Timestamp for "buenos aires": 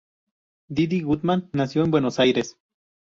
1.91-2.55